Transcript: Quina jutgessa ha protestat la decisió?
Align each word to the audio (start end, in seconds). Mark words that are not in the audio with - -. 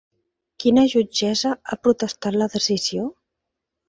Quina 0.61 0.85
jutgessa 0.93 1.51
ha 1.73 1.77
protestat 1.87 2.39
la 2.43 2.47
decisió? 2.55 3.05